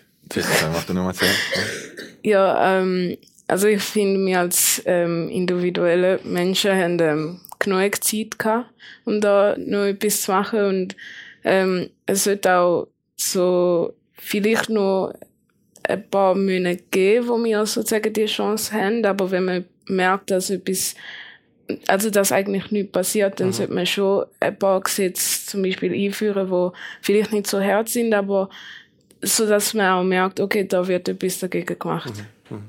[2.22, 3.16] Ja, ähm,
[3.48, 8.70] also ich finde, wir als ähm, individuelle Menschen haben ähm, genug Zeit gehabt,
[9.04, 10.96] um da noch etwas zu machen und
[11.44, 15.12] ähm, es wird auch so vielleicht noch
[15.88, 20.50] ein paar Monate geben, wo wir sozusagen die Chance haben, aber wenn man merkt, dass
[20.50, 20.94] etwas
[21.86, 23.52] also dass eigentlich nichts passiert, dann mhm.
[23.52, 28.12] sollte man schon ein paar Gesetze zum Beispiel einführen, wo vielleicht nicht so hart sind,
[28.14, 28.48] aber
[29.22, 32.12] so dass man auch merkt, okay, da wird etwas dagegen gemacht.
[32.50, 32.56] Mhm.
[32.56, 32.62] Mhm.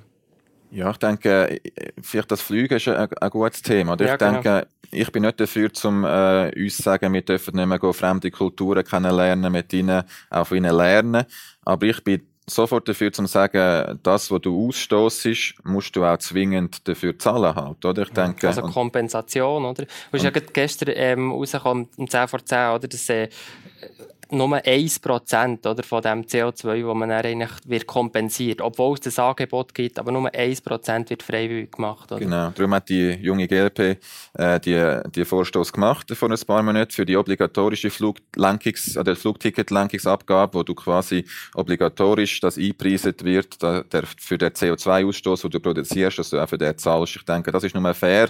[0.72, 1.62] Ja, ich denke,
[2.02, 3.96] vielleicht das Fliegen ist ein, ein gutes Thema.
[4.00, 4.32] Ja, ich genau.
[4.34, 7.94] denke, ich bin nicht dafür, um äh, uns zu sagen, wir dürfen nicht mehr gehen,
[7.94, 11.26] fremde Kulturen kennenlernen, mit ihnen, auch von ihnen lernen.
[11.64, 16.88] Aber ich bin sofort dafür zu sagen, das, was du ausstoßest, musst du auch zwingend
[16.88, 18.04] dafür zahlen halt, oder?
[18.04, 19.86] Ich denke, also Kompensation, oder?
[19.86, 22.88] Du hast ja gestern ähm, rausgekommen, um 10 vor 10, oder?
[22.88, 23.30] Das, äh,
[24.34, 29.20] nur 1% oder, von dem CO2, das man dann eigentlich wird kompensiert Obwohl es das
[29.20, 32.12] Angebot gibt, aber nur 1% wird freiwillig gemacht.
[32.12, 32.20] Oder?
[32.20, 33.98] Genau, darum hat die junge GLP
[34.34, 40.54] äh, die, die Vorstoß gemacht vor ein paar Monaten für die obligatorische Fluglenkungs-, oder Flugticketlenkungsabgabe,
[40.54, 46.20] wo du quasi obligatorisch das einpreiset wird, da, der, für den CO2-Ausstoß, den du produzierst,
[46.20, 47.16] dass du auch für den zahlst.
[47.16, 48.30] Ich denke, das ist nur fair,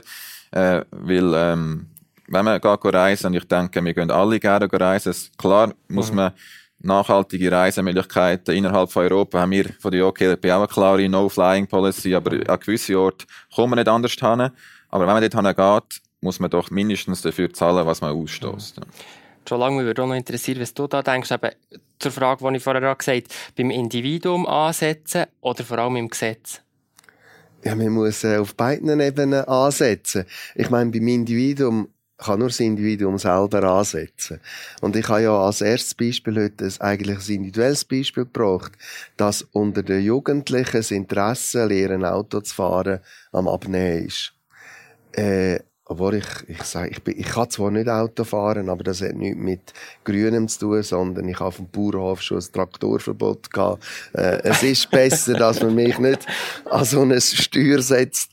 [0.51, 1.87] äh, weil ähm,
[2.33, 6.17] wenn man geht reisen, und ich denke, wir gehen alle gerne reisen, klar muss mhm.
[6.17, 6.31] man
[6.79, 12.31] nachhaltige Reisemöglichkeiten innerhalb von Europa haben wir von der OKLP auch eine klare No-Flying-Policy, aber
[12.49, 14.51] an gewissen Orten kommen wir nicht anders hin.
[14.89, 18.79] Aber wenn man dort geht, muss man doch mindestens dafür zahlen, was man ausstößt.
[18.79, 18.83] Mhm.
[19.47, 21.51] Schon lange würde auch noch interessieren, was du da denkst, eben
[21.99, 26.09] zur Frage, die ich vorher auch gesagt habe, beim Individuum ansetzen oder vor allem im
[26.09, 26.61] Gesetz?
[27.63, 30.25] Ja, man muss äh, auf beiden Ebenen ansetzen.
[30.55, 34.39] Ich meine, beim Individuum kann nur das Individuum selber ansetzen.
[34.81, 38.73] Und ich habe ja als erstes Beispiel heute eigentlich ein individuelles Beispiel gebracht,
[39.17, 42.99] dass unter den Jugendlichen das Interesse, lernen Auto zu fahren,
[43.31, 44.33] am Abnehmen ist.
[45.11, 49.01] Äh, obwohl ich, ich sage, ich, bin, ich kann zwar nicht Auto fahren, aber das
[49.01, 49.73] hat nichts mit
[50.05, 53.83] Grünem zu tun, sondern ich habe dem Bauernhof schon ein Traktorverbot gehabt.
[54.13, 56.25] Äh, es ist besser, dass man mich nicht
[56.69, 58.31] an so eine Steuer setzt.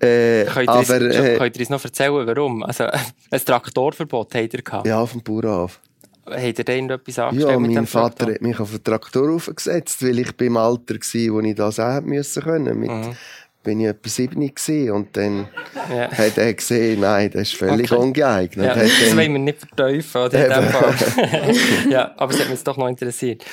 [0.00, 2.62] Äh, könnt, aber, ihr uns, äh, könnt ihr uns noch erzählen, warum?
[2.62, 2.84] Also,
[3.30, 4.86] ein Traktorverbot habt ihr gehabt?
[4.86, 5.80] Ja, auf dem Bauernhof.
[6.28, 8.34] Habt ihr da irgendetwas angestellt Ja, mein Vater Traktor?
[8.34, 12.00] hat mich auf den Traktor aufgesetzt, weil ich beim Alter war, wo ich das auch
[12.00, 12.80] müssen können.
[12.80, 13.16] Mit, mhm.
[13.62, 15.48] bin ich etwa sieben gewesen und dann
[15.88, 16.10] ja.
[16.10, 18.02] hat er gesehen, nein, das ist völlig okay.
[18.02, 18.66] ungeeignet.
[18.66, 20.46] Ja, das dann, wollen wir nicht verteufeln, oder?
[20.46, 21.52] In dem Fall.
[21.90, 23.44] ja, aber es hat mich doch noch interessiert.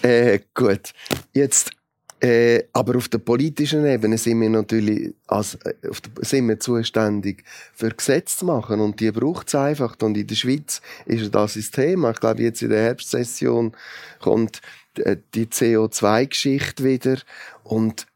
[0.00, 0.92] äh, gut.
[1.34, 1.72] Jetzt,
[2.22, 6.60] äh, aber auf der politischen Ebene sind wir natürlich als, äh, auf der, sind wir
[6.60, 7.42] zuständig
[7.74, 11.54] für Gesetze zu machen und die braucht es einfach und in der Schweiz ist das
[11.54, 12.12] das Thema.
[12.12, 13.72] Ich glaube jetzt in der Herbstsession
[14.20, 14.60] kommt
[14.98, 17.18] äh, die CO2-Geschichte wieder
[17.64, 18.06] und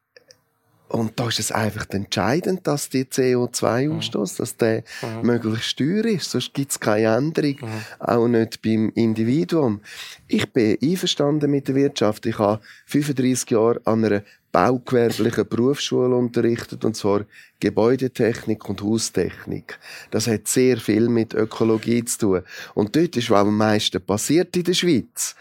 [0.89, 4.37] Und da ist es einfach entscheidend, dass die CO2-Ausstoß, mhm.
[4.39, 5.27] dass der mhm.
[5.27, 6.31] möglichst teuer ist.
[6.31, 7.57] Sonst gibt es keine Änderung.
[7.61, 7.83] Mhm.
[7.99, 9.81] Auch nicht beim Individuum.
[10.29, 12.27] Ich bin einverstanden mit der Wirtschaft.
[12.27, 14.23] Ich habe 35 Jahre an einer
[14.53, 17.27] baugewerblichen Berufsschule unterrichtet, und zwar
[17.61, 19.79] Gebäudetechnik und Haustechnik.
[20.11, 22.43] Das hat sehr viel mit Ökologie zu tun.
[22.75, 25.37] Und dort ist, was am meisten passiert in der Schweiz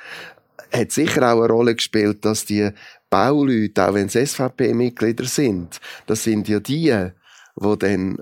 [0.72, 2.70] hat sicher auch eine Rolle gespielt, dass die
[3.10, 7.10] Bauleute, auch wenn es SVP-Mitglieder sind, das sind ja die,
[7.56, 8.18] die dann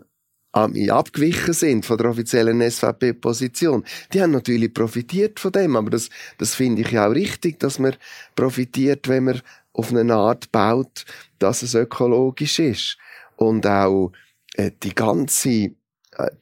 [0.53, 3.83] abgewichen sind von der offiziellen SVP-Position.
[4.13, 7.79] Die haben natürlich profitiert von dem, aber das, das finde ich ja auch richtig, dass
[7.79, 7.95] man
[8.35, 9.41] profitiert, wenn man
[9.73, 11.05] auf eine Art baut,
[11.39, 12.97] dass es ökologisch ist.
[13.35, 14.11] Und auch
[14.53, 15.71] äh, die ganze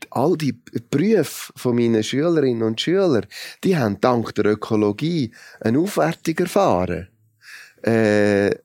[0.09, 0.53] all die
[0.89, 3.25] Berufe von meinen Schülerinnen und Schülern,
[3.63, 7.07] die haben dank der Ökologie eine Aufwertung erfahren.
[7.81, 8.55] Äh,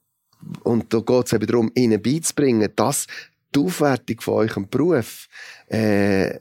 [0.63, 3.07] und da geht es eben darum, ihnen beizubringen, dass
[3.55, 5.29] die Aufwertung von eurem Beruf,
[5.69, 6.39] äh,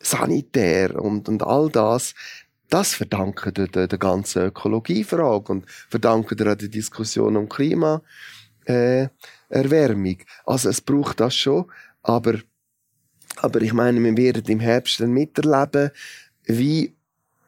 [0.00, 2.14] sanitär und, und all das,
[2.68, 8.00] das verdanken der, der, der ganzen Ökologiefrage und verdanken der der Diskussion um Klimaerwärmung.
[8.66, 11.70] Äh, also es braucht das schon,
[12.02, 12.34] aber,
[13.42, 15.90] aber ich meine, wir werden im Herbst dann miterleben,
[16.44, 16.94] wie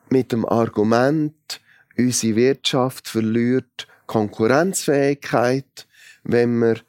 [0.09, 1.61] mit dem Argument,
[1.97, 5.87] unsere Wirtschaft verliert Konkurrenzfähigkeit,
[6.25, 6.81] wenn man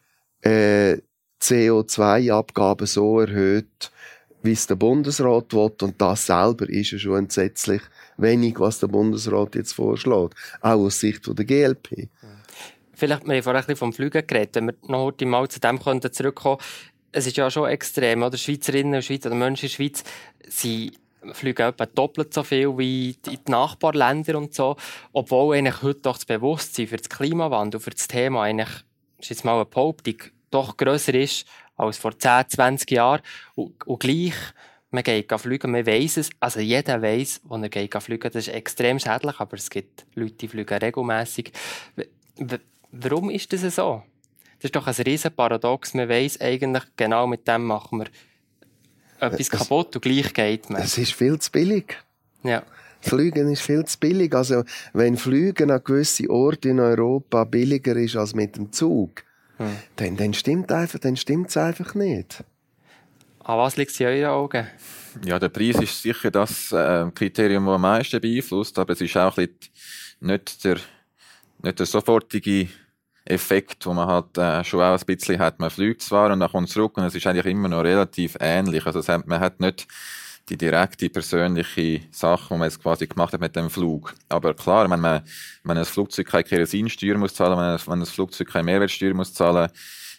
[0.42, 0.98] äh,
[1.42, 3.92] CO2-Abgaben so erhöht,
[4.44, 5.72] wie es der Bundesrat will.
[5.82, 7.82] Und das selber ist ja schon entsetzlich
[8.18, 10.36] wenig, was der Bundesrat jetzt vorschlägt.
[10.62, 12.10] Auch aus Sicht der GLP.
[12.94, 14.56] Vielleicht, wir haben vorhin ein bisschen vom Flügen geredet.
[14.56, 16.60] Wenn wir noch heute mal zu dem zurückkommen
[17.12, 18.38] es ist ja schon extrem, oder?
[18.38, 20.04] Schweizerinnen und Schweizer, oder Menschen in der Schweiz,
[20.48, 20.94] sie
[21.34, 24.76] fliegen etwa doppelt so viel wie in die Nachbarländer und so.
[25.14, 28.70] Obwohl eigentlich heute doch das Bewusstsein für das Klimawandel, für das Thema eigentlich,
[29.20, 30.16] ist jetzt mal eine Behauptung,
[30.50, 31.46] doch grösser ist
[31.78, 33.22] als vor 10, 20 Jahren.
[33.56, 34.34] Und, und gleich,
[34.90, 38.54] man geht fliegen, man weiss es, also jeder weiss, wo er geht fliegen, das ist
[38.54, 41.52] extrem schädlich, aber es gibt Leute, die fliegen regelmässig.
[42.92, 44.04] Warum ist das so?
[44.62, 45.96] Das ist doch ein riesen Paradox.
[45.96, 48.06] Man weiss eigentlich, genau mit dem machen wir
[49.20, 50.84] etwas kaputt und gleich geht man.
[50.84, 51.98] Es ist viel zu billig.
[52.44, 52.62] Ja.
[53.00, 54.36] Fliegen ist viel zu billig.
[54.36, 59.24] Also, wenn Fliegen an gewisse Orte in Europa billiger ist als mit dem Zug,
[59.58, 59.78] hm.
[59.96, 62.44] dann, dann stimmt einfach, dann stimmt's einfach nicht.
[63.40, 64.68] An was liegt es in euren Augen?
[65.26, 69.18] Ja, der Preis ist sicher das äh, Kriterium, das am meisten beeinflusst, aber es ist
[69.18, 69.50] auch ein
[70.20, 70.78] nicht der,
[71.64, 72.68] nicht der sofortige
[73.26, 75.60] Effekt, wo man halt äh, schon auch ein bisschen hat.
[75.60, 78.86] Man fliegt zwar und dann kommt zurück und es ist eigentlich immer noch relativ ähnlich.
[78.86, 79.88] Also hat, man hat nicht
[80.50, 84.14] die direkte persönliche Sache, die man jetzt quasi gemacht hat mit dem Flug.
[84.28, 85.22] Aber klar, wenn man,
[85.64, 89.34] wenn ein Flugzeug keine Kerosinsteuer muss zahlen, wenn ein, wenn ein Flugzeug keine Mehrwertsteuer muss
[89.34, 89.70] zahlen,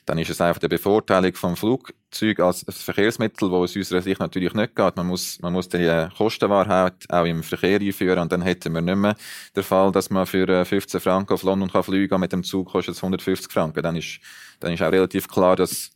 [0.05, 4.53] dann ist es einfach die Bevorteilung vom Flugzeug als Verkehrsmittel, wo aus unserer Sicht natürlich
[4.53, 4.97] nicht geht.
[4.97, 8.97] Man muss, man muss die Kostenwahrheit auch im Verkehr einführen und dann hätten wir nicht
[8.97, 9.15] mehr
[9.55, 12.43] den Fall, dass man für 15 äh, Franken auf London kann fliegen kann, mit dem
[12.43, 13.83] Zug kostet es 150 Franken.
[13.83, 14.19] Dann ist,
[14.59, 15.91] dann ist auch relativ klar, dass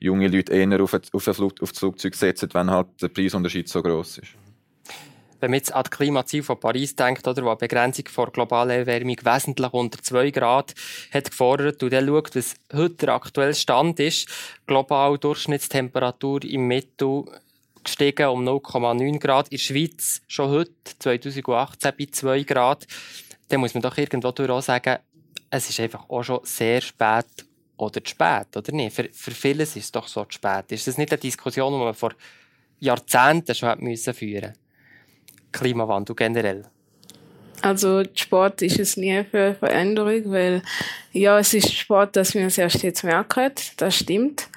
[0.00, 4.18] junge Leute eher auf, auf, Flug, auf Flugzeug setzen, wenn halt der Preisunterschied so groß
[4.18, 4.45] ist
[5.40, 8.74] wenn man jetzt an das Klimaziel von Paris denkt, oder, wo eine Begrenzung vor globaler
[8.74, 10.74] Erwärmung wesentlich unter 2 Grad
[11.12, 14.28] hat gefordert und dann schaut, was heute der aktuelle Stand ist,
[14.66, 17.24] global Durchschnittstemperatur im Mittel
[17.84, 22.86] gestiegen um 0,9 Grad, in der Schweiz schon heute, 2018, bei 2 Grad,
[23.48, 24.98] dann muss man doch irgendwo auch sagen,
[25.50, 27.26] es ist einfach auch schon sehr spät
[27.76, 28.94] oder zu spät, oder nicht?
[28.94, 30.72] Für, für vieles ist es doch so zu spät.
[30.72, 32.12] Ist das nicht eine Diskussion, die man vor
[32.80, 34.54] Jahrzehnten schon hat führen
[35.56, 36.64] Klimawandel generell?
[37.62, 40.62] Also Sport ist es nie für Veränderung, weil
[41.12, 44.48] ja, es ist Sport, dass wir es erst jetzt merken, das stimmt.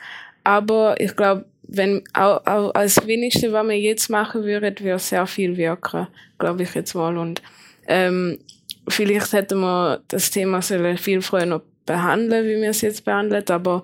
[0.43, 5.25] Aber ich glaube, wenn auch, auch als wenigste, was wir jetzt machen würden, würde sehr
[5.27, 6.07] viel wirken,
[6.37, 7.17] glaube ich jetzt mal.
[7.17, 7.41] Und
[7.87, 8.39] ähm,
[8.87, 13.83] vielleicht hätten wir das Thema viel früher noch behandeln, wie wir es jetzt behandeln, aber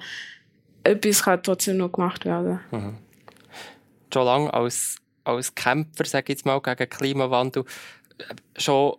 [0.83, 2.59] etwas kann trotzdem noch gemacht werden.
[2.71, 2.97] Mhm.
[4.13, 7.65] Schon lange als als Kämpfer, sage ich jetzt mal, gegen Klimawandel,
[8.57, 8.97] schon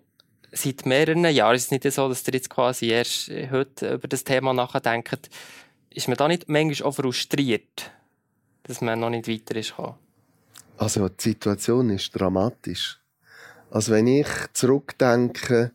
[0.53, 4.25] seit mehreren Jahren, ist es nicht so, dass ihr jetzt quasi erst heute über das
[4.25, 5.31] Thema nachdenkt,
[5.91, 7.91] ist man da nicht manchmal auch frustriert,
[8.65, 9.95] dass man noch nicht weiter ist gekommen?
[10.77, 13.01] Also die Situation ist dramatisch.
[13.71, 15.73] Also wenn ich zurückdenke,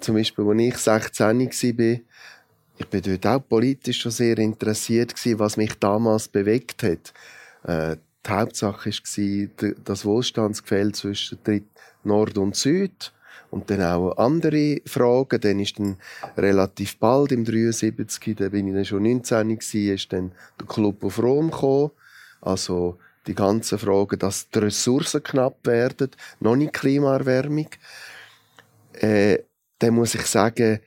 [0.00, 2.00] zum Beispiel, als ich 16 war,
[2.76, 7.12] ich bin dort auch politisch schon sehr interessiert was mich damals bewegt hat.
[7.62, 11.38] Äh, die Hauptsache war das Wohlstandsgefälle zwischen
[12.04, 13.12] Nord und Süd.
[13.50, 15.40] und dann auch andere Fragen.
[15.40, 15.96] Dann ist dann
[16.36, 21.04] relativ bald, im 73, da bin ich dann schon 19 gewesen, ist dann der Club
[21.04, 21.90] auf Rom gekommen.
[22.40, 26.10] Also, die ganzen Fragen, dass die Ressourcen knapp werden,
[26.40, 27.68] noch nicht Klimaerwärmung.
[28.94, 29.38] Äh,
[29.78, 30.80] dann muss ich sagen,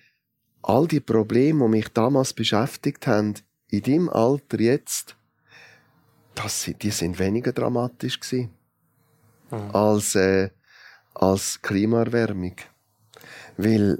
[0.62, 3.36] all die Probleme, die mich damals beschäftigt haben,
[3.70, 5.17] in deinem Alter jetzt,
[6.38, 8.52] das, die sind weniger dramatisch gewesen.
[9.52, 9.76] Mhm.
[9.76, 10.50] Als, äh,
[11.14, 12.56] als Klimaerwärmung.
[13.58, 14.00] Weil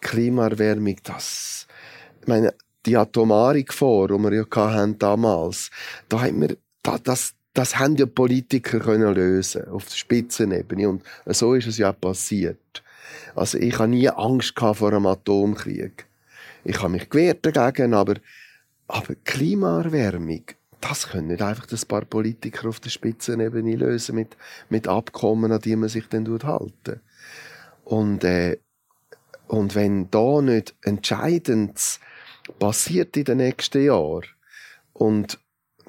[0.00, 1.66] Klimaerwärmung, das,
[2.20, 5.70] ich meine, die atomare Gefahr, die wir ja hatten damals,
[6.08, 11.02] da haben wir, da, das, das haben ja Politiker können lösen auf der Spitzenebene und
[11.26, 12.82] so ist es ja passiert.
[13.34, 16.06] Also ich habe nie Angst vor einem Atomkrieg.
[16.64, 18.16] Ich habe mich gewehrt dagegen, aber,
[18.86, 20.44] aber Klimaerwärmung,
[20.80, 24.36] das können nicht einfach ein paar Politiker auf der Spitzenebene lösen mit,
[24.68, 27.00] mit Abkommen, an die man sich dann halten.
[27.84, 28.58] Und, äh,
[29.46, 32.00] und wenn da nicht Entscheidendes
[32.58, 34.26] passiert in den nächsten Jahren
[34.92, 35.38] und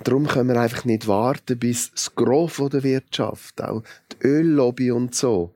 [0.03, 5.13] darum können wir einfach nicht warten, bis das Gros der Wirtschaft, auch die Öllobby und
[5.15, 5.53] so,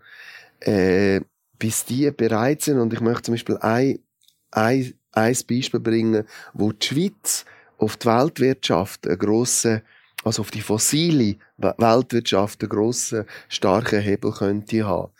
[0.60, 1.22] äh,
[1.60, 2.80] bis die bereit sind.
[2.80, 4.00] Und ich möchte zum Beispiel ein,
[4.52, 7.46] ein, ein Beispiel bringen, wo die Schweiz
[7.84, 9.84] auf die Weltwirtschaft eine grosse,
[10.24, 15.12] also auf die fossile Weltwirtschaft einen grossen, starken Hebel könnte haben.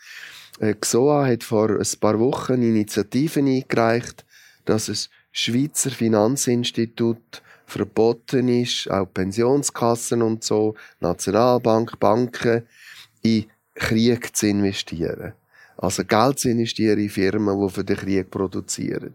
[0.60, 4.24] Äh, XOA hat vor ein paar Wochen Initiativen eingereicht,
[4.64, 12.66] dass es Schweizer Finanzinstitut verboten ist, auch Pensionskassen und so, Nationalbank, Banken,
[13.22, 15.32] in Krieg zu investieren.
[15.76, 19.14] Also Geld zu investieren in Firmen, die für den Krieg produzieren.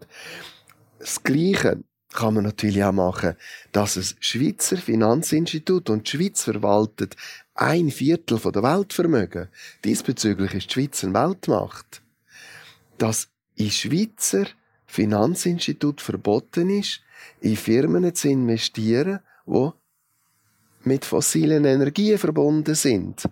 [0.98, 1.78] Das Gleiche
[2.12, 3.36] kann man natürlich auch machen,
[3.72, 7.16] dass es Schweizer Finanzinstitut und die Schweiz verwaltet
[7.54, 9.48] ein Viertel von der Weltvermögen.
[9.84, 12.02] Diesbezüglich ist die Schweiz eine Weltmacht.
[12.98, 14.46] Dass in Schweizer
[14.86, 17.00] Finanzinstitut verboten ist,
[17.40, 19.70] in Firmen zu investieren, die
[20.82, 23.28] mit fossilen Energien verbunden sind.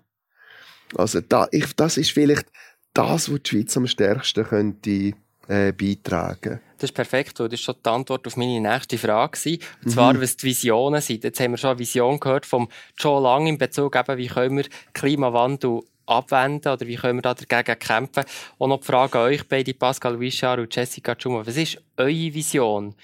[0.95, 2.47] Also da, ich, das ist vielleicht
[2.95, 5.13] das, was die Schweiz am stärksten könnte
[5.49, 6.61] äh, beitragen.
[6.79, 9.59] Das ist perfekt, das war schon die Antwort auf meine nächste Frage.
[9.85, 10.23] Und zwar, mhm.
[10.23, 11.25] was die Visionen sind.
[11.25, 14.59] Jetzt haben wir schon eine Vision gehört vom Joe Lang in Bezug eben, wie können
[14.59, 18.25] wir Klimawandel abwenden oder wie können wir da dagegen kämpfen.
[18.59, 21.47] Und noch die Frage an euch beide, Pascal Wischar und Jessica Schuma.
[21.47, 22.95] Was ist eure Vision,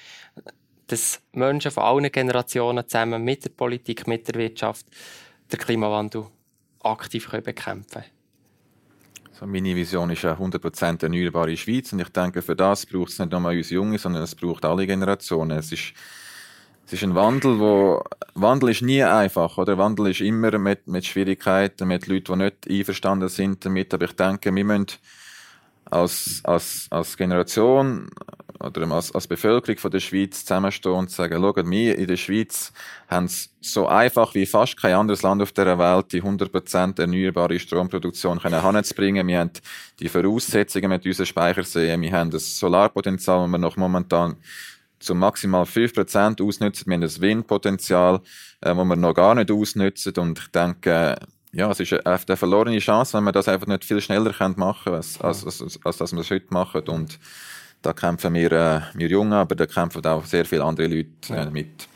[0.87, 4.87] dass Menschen von allen Generationen zusammen mit der Politik, mit der Wirtschaft
[5.53, 6.27] den Klimawandel
[6.83, 8.05] aktiv bekämpfen können?
[9.39, 13.19] So, meine Vision ist eine 100% erneuerbare Schweiz und ich denke, für das braucht es
[13.19, 15.59] nicht nur uns Junge, sondern es braucht alle Generationen.
[15.59, 15.93] Es ist,
[16.87, 19.77] es ist ein Wandel, wo Wandel ist nie einfach, oder?
[19.77, 24.13] Wandel ist immer mit, mit Schwierigkeiten, mit Leuten, die nicht einverstanden sind damit, aber ich
[24.13, 24.87] denke, wir müssen
[25.87, 28.09] als, als, als Generation
[28.65, 32.73] oder als, als Bevölkerung von der Schweiz zusammenstehen und sagen, schaut, wir in der Schweiz
[33.09, 37.59] haben es so einfach wie fast kein anderes Land auf der Welt, die 100% erneuerbare
[37.59, 39.27] Stromproduktion können heranzubringen.
[39.27, 39.51] Wir haben
[40.01, 44.37] die Voraussetzungen mit unseren Speicherseen, wir haben das Solarpotenzial, das wir noch momentan
[44.99, 46.87] zu maximal 5% ausnutzen.
[46.87, 48.17] Wir haben das Windpotenzial,
[48.61, 50.15] äh, das wir noch gar nicht ausnutzen.
[50.17, 51.17] Und ich denke,
[51.53, 54.97] ja, es ist eine verlorene Chance, wenn wir das einfach nicht viel schneller machen können,
[54.97, 56.89] als, als, als, als, als wir es heute machen.
[56.89, 57.19] Und
[57.85, 61.51] da kämpfen wir, äh, wir Jungen, aber da kämpfen auch sehr viele andere Leute äh,
[61.51, 61.89] mit.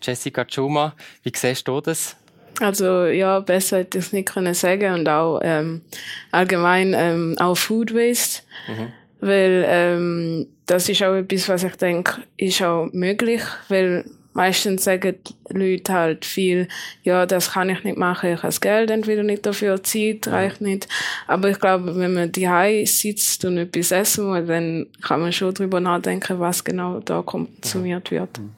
[0.00, 2.16] Jessica Schuma, wie siehst du das?
[2.60, 5.82] Also ja, besser hätte ich es nicht können sagen und auch ähm,
[6.30, 8.92] allgemein ähm, auch Food Waste, mhm.
[9.20, 15.16] weil ähm, das ist auch etwas, was ich denke, ist auch möglich, weil meistens sagen
[15.48, 16.68] Leute halt viel,
[17.02, 20.60] ja, das kann ich nicht machen, ich habe das Geld entweder nicht dafür, Zeit reicht
[20.60, 20.88] nicht.
[21.26, 25.54] Aber ich glaube, wenn man die sitzt und etwas essen muss, dann kann man schon
[25.54, 28.38] darüber nachdenken, was genau da konsumiert wird.
[28.38, 28.50] Mhm.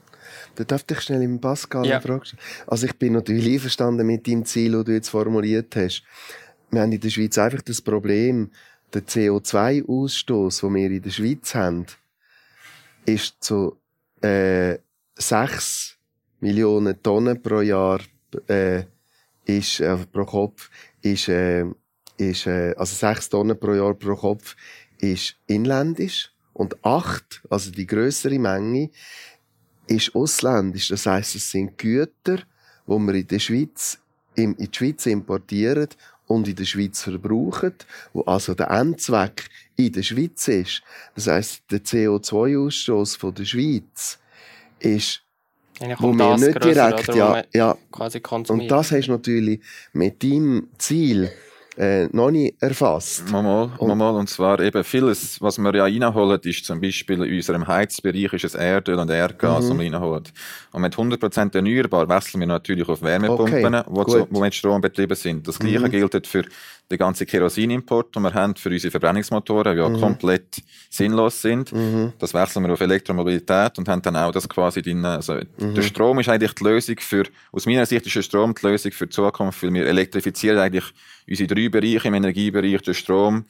[0.57, 2.01] Da darf ich schnell im Pascal ja.
[2.01, 2.39] fragen.
[2.67, 6.05] Also ich bin natürlich einverstanden mit dem Ziel, das du jetzt formuliert hast.
[6.71, 8.51] Wir haben in der Schweiz einfach das Problem,
[8.93, 11.87] der CO2-Ausstoß, den wir in der Schweiz haben,
[13.05, 13.77] ist zu
[14.23, 14.79] äh,
[15.17, 15.97] 6
[16.41, 18.01] Millionen Tonnen pro Jahr
[18.49, 18.85] äh,
[19.45, 20.71] ist, äh, pro Kopf
[21.03, 21.65] ist, äh,
[22.17, 24.57] ist äh, also 6 Tonnen pro Jahr pro Kopf
[24.99, 28.91] ist inländisch und 8, also die größere Menge,
[29.87, 30.89] ist ausländisch.
[30.89, 32.39] Das heißt, es sind Güter,
[32.87, 33.99] wo wir in der Schweiz
[34.35, 35.89] in die Schweiz importieren
[36.27, 37.75] und in der Schweiz verbrauchen,
[38.13, 40.83] wo also der Endzweck in der Schweiz ist.
[41.15, 44.19] Das heißt, der CO2-Ausstoß von der Schweiz
[44.79, 45.23] ist,
[45.99, 47.77] wo wir nicht direkt, ja, ja.
[47.91, 49.61] Quasi und das hast du natürlich
[49.93, 51.31] mit deinem Ziel
[51.77, 53.31] äh, noch nicht erfasst.
[53.31, 57.35] Mal, mal, mal, und zwar eben vieles, was wir ja reinholen, ist zum Beispiel in
[57.35, 59.69] unserem Heizbereich ist es Erdöl und Erdgas, mhm.
[59.69, 60.25] das wir reinholen.
[60.73, 64.81] Und mit 100% erneuerbar wechseln wir natürlich auf Wärmepumpen, okay, wo, zu, wo mit Strom
[64.81, 65.49] betrieben sind.
[65.49, 65.91] Das Gleiche mhm.
[65.91, 66.45] gilt für
[66.91, 70.01] den ganzen Kerosinimport, den wir haben für unsere Verbrennungsmotoren, die ja mhm.
[70.01, 71.73] komplett sinnlos sind.
[71.73, 72.13] Mhm.
[72.19, 75.05] Das wechseln wir auf Elektromobilität und haben dann auch das quasi drin.
[75.05, 75.75] Also, mhm.
[75.75, 78.93] Der Strom ist eigentlich die Lösung für, aus meiner Sicht ist der Strom die Lösung
[78.93, 80.93] für die Zukunft, weil wir elektrifizieren eigentlich
[81.29, 83.45] unsere drei Bereiche im Energiebereich, den Strom,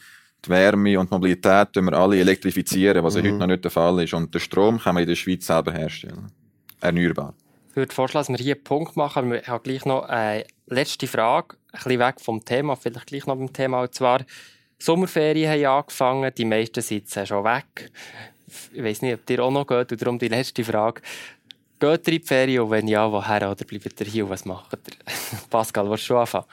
[0.45, 3.19] die Wärme und die Mobilität, wir alle elektrifizieren, was mhm.
[3.19, 4.15] heute noch nicht der Fall ist.
[4.15, 6.31] Und den Strom kann man in der Schweiz selber herstellen.
[6.81, 7.35] Erneuerbar.
[7.71, 9.33] Ich würde vorschlagen, dass wir hier einen Punkt machen.
[9.35, 13.37] Ich habe gleich noch eine letzte Frage, ein bisschen weg vom Thema, vielleicht gleich noch
[13.37, 13.83] beim Thema.
[13.83, 14.21] Und zwar,
[14.79, 17.91] Sommerferien haben angefangen, die meisten sitzen schon weg.
[18.73, 21.03] Ich weiß nicht, ob ihr auch noch geht, und darum die letzte Frage.
[21.81, 24.45] Geht ihr in die Ferien und wenn ja, woher oder bleibt ihr hier und was
[24.45, 24.95] macht ihr?
[25.51, 26.47] Pascal, willst du anfangen?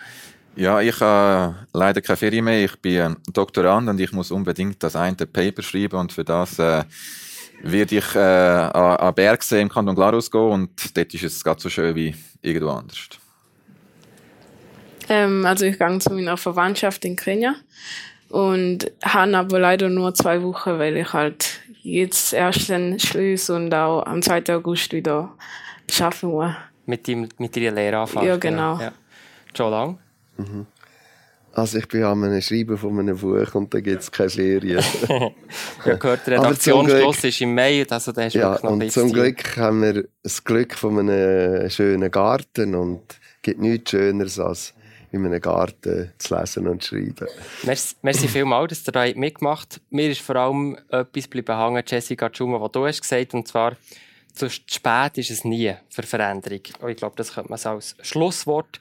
[0.55, 2.65] Ja, ich habe leider keine Ferien mehr.
[2.65, 6.83] Ich bin Doktorand und ich muss unbedingt das eine Paper schreiben und für das äh,
[7.63, 11.61] werde ich äh, an, an Bergsee im Kanton Glarus gehen und dort ist es gerade
[11.61, 12.97] so schön wie irgendwo anders.
[15.09, 17.55] Ähm, also ich gehe zu meiner Verwandtschaft in Kenia
[18.29, 23.73] und habe aber leider nur zwei Wochen, weil ich halt jetzt erst dann schließe und
[23.73, 24.55] auch am 2.
[24.55, 25.33] August wieder
[25.99, 26.53] arbeiten muss.
[26.85, 28.27] Mit, dem, mit deiner Lehre anfangen?
[28.27, 28.79] Ja, genau.
[28.79, 28.91] Ja.
[29.55, 29.99] Schon lang?
[30.41, 30.65] Mhm.
[31.53, 34.81] Also ich bin an einem Schreiben von einem Buch und da gibt es keine Ferien.
[35.85, 39.57] ja, gehört, der Redaktionsschluss ist im Mai, also da hast ja, noch und zum Glück
[39.57, 44.73] haben wir das Glück von einem schönen Garten und es gibt nichts Schöneres als
[45.11, 47.27] in einem Garten zu lesen und zu schreiben.
[47.63, 49.91] Merci, merci vielmals, dass ihr da mitgemacht habt.
[49.91, 53.75] Mir ist vor allem etwas bleiben hängen, Jessica Tschuma, was du hast gesagt, und zwar,
[54.33, 56.61] zu spät ist es nie für Veränderung.
[56.79, 58.79] Und ich glaube, das könnte man als Schlusswort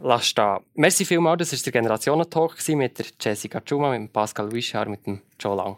[0.00, 0.58] lass stehen.
[0.74, 5.06] Merci vielmals, das war der Generationentalk mit der Jessica Tschuma, mit dem Pascal Wischar, mit
[5.06, 5.76] dem Joe Lang.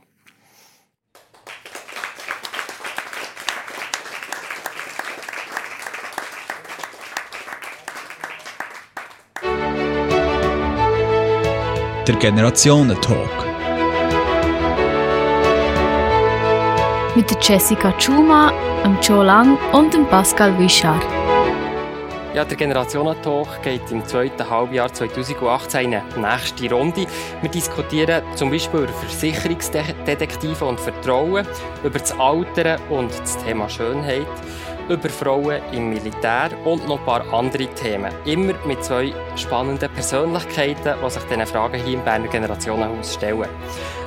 [12.06, 13.28] Der Generationentalk.
[17.14, 18.50] Mit der Jessica Tschuma,
[18.82, 20.98] dem Joe Lang und dem Pascal Wischar.
[22.34, 27.06] Ja, der Generationentalk geht im zweiten Halbjahr 2018 in eine nächste Runde.
[27.40, 31.46] Wir diskutieren zum Beispiel über Versicherungsdetektive und Vertrauen,
[31.82, 34.26] über das Altern und das Thema Schönheit,
[34.88, 38.12] über Frauen im Militär und noch ein paar andere Themen.
[38.24, 43.48] Immer mit zwei spannenden Persönlichkeiten, die sich diesen Fragen hier im Berner Generationenhaus stellen.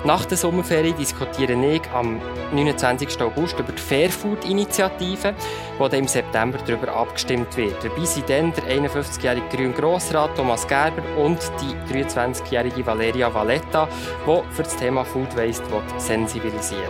[0.03, 2.19] Nach der Sommerferien diskutiere ich am
[2.53, 3.21] 29.
[3.21, 5.35] August über die Fairfood-Initiative,
[5.77, 7.83] wo dann im September darüber abgestimmt wird.
[7.83, 13.87] Dabei sind dann der 51-jährige grüne Grossrat Thomas Gerber und die 23-jährige Valeria Valletta,
[14.25, 15.63] die für das Thema Food Waste
[15.97, 16.89] sensibilisieren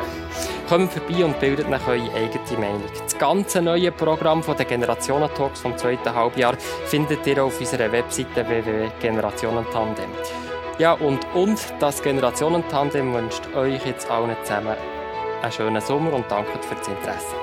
[0.69, 2.83] Kommt vorbei und bildet nach eure eigene Meinung.
[3.03, 6.55] Das ganze neue Programm der Generationen-Talks vom zweiten Halbjahr
[6.85, 10.09] findet ihr auf unserer Webseite www.generationentandem.
[10.77, 14.75] Ja, und, und das Generationentandem wünscht euch jetzt allen zusammen
[15.41, 17.35] einen schönen Sommer und danke für das Interesse.